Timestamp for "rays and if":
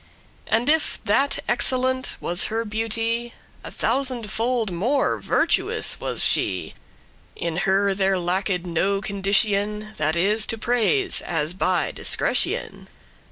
0.51-1.03